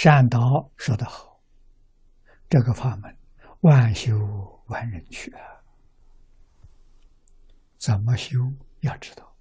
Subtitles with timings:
[0.00, 1.40] 善导说得好，
[2.48, 3.16] 这个法门
[3.62, 4.14] 万修
[4.66, 5.40] 万人去啊！
[7.78, 8.38] 怎么修？
[8.82, 9.34] 要知道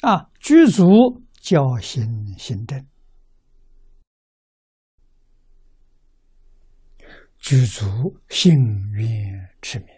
[0.00, 2.86] 啊，具足教心行正，
[7.40, 8.56] 居足行
[8.92, 9.97] 愿持名。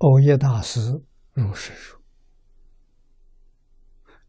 [0.00, 0.80] 欧耶大师
[1.34, 2.00] 如是说，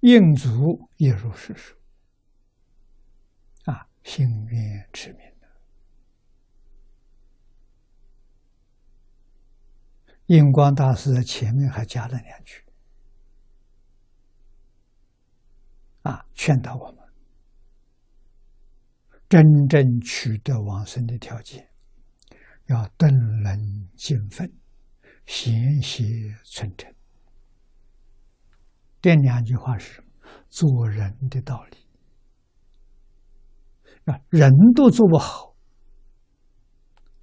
[0.01, 1.77] 印祖也如是说。
[3.63, 5.47] 啊，心愿持名的，
[10.25, 12.65] 印光大师在前面还加了两句，
[16.01, 16.97] 啊，劝导我们
[19.29, 21.71] 真正取得往生的条件，
[22.65, 23.09] 要顿
[23.41, 24.60] 能尽分。
[25.25, 26.03] 贤邪
[26.43, 26.93] 存诚，
[29.01, 30.03] 这两句话是
[30.47, 31.77] 做人的道理
[34.05, 34.19] 啊！
[34.29, 35.55] 人都做不好，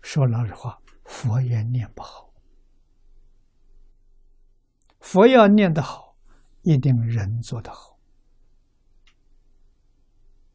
[0.00, 2.32] 说老实话，佛也念不好。
[5.00, 6.16] 佛要念得好，
[6.62, 7.98] 一定人做得好。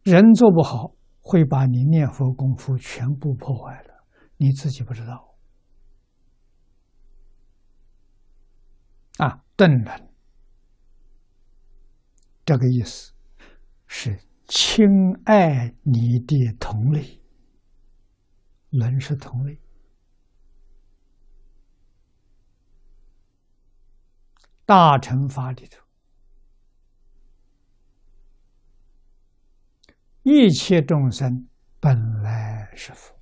[0.04, 4.06] 人做不好，会把你念佛功夫全部破坏了，
[4.38, 5.33] 你自己不知道。
[9.56, 10.10] 顿能，
[12.44, 13.14] 这个意思
[13.88, 17.22] 是亲爱你的同类，
[18.70, 19.60] 人是同类。
[24.66, 25.80] 大乘法里头，
[30.24, 31.48] 一切众生
[31.80, 33.14] 本来是佛。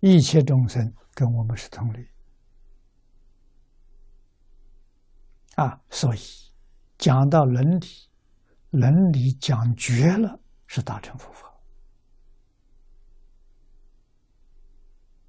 [0.00, 2.08] 一切众生跟我们是同类
[5.56, 6.18] 啊，所以
[6.98, 7.86] 讲到伦理，
[8.70, 11.54] 伦理讲绝了是大乘佛法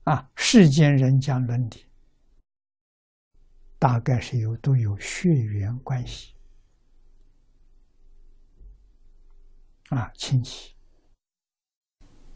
[0.06, 0.32] 啊。
[0.36, 1.86] 世间人讲伦理，
[3.78, 6.34] 大概是有都有血缘关系
[9.90, 10.74] 啊，亲戚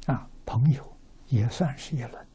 [0.05, 2.28] 啊，朋友也算是一伦。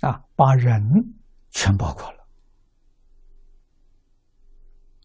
[0.00, 0.82] 啊，把人
[1.50, 2.26] 全包括了。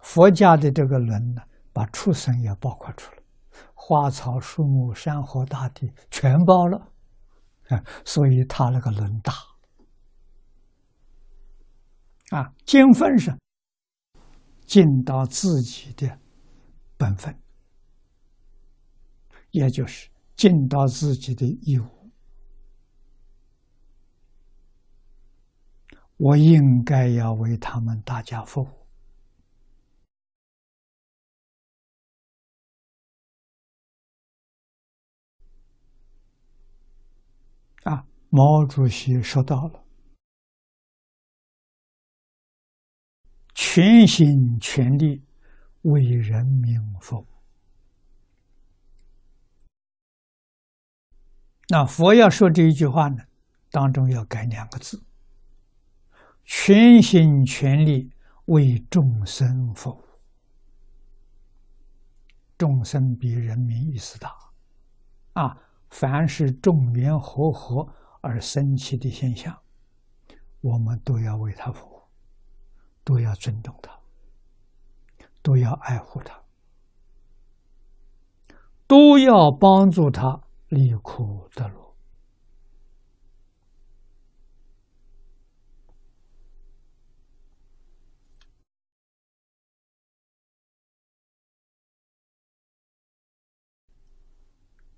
[0.02, 1.42] 佛家的这个轮呢，
[1.74, 3.22] 把畜生也包括出来，
[3.74, 6.78] 花草树木、山河大地全包了，
[7.70, 9.34] 啊，所以他那个轮大。
[12.30, 13.38] 啊，尽分上
[14.66, 16.20] 尽到自己的
[16.98, 17.38] 本分，
[19.52, 22.05] 也就是尽到自己的义务。
[26.18, 28.68] 我应该要为他们大家服务
[37.84, 38.08] 啊！
[38.30, 39.84] 毛主席说到了，
[43.54, 44.26] 全心
[44.60, 45.22] 全力
[45.82, 47.28] 为人民服务。
[51.68, 53.24] 那佛要说这一句话呢，
[53.70, 55.04] 当中要改两个字。
[56.46, 58.12] 全心全力
[58.46, 60.04] 为众生服务，
[62.58, 64.32] 众生比人民意识大
[65.34, 65.58] 啊！
[65.90, 67.88] 凡是众缘和合
[68.22, 69.58] 而生起的现象，
[70.62, 72.02] 我们都要为他服务，
[73.04, 73.98] 都要尊重他，
[75.42, 76.40] 都要爱护他，
[78.88, 81.85] 都要帮助他离苦得乐。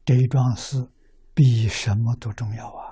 [0.07, 0.87] 这一桩事
[1.33, 2.86] 比什么都重要啊！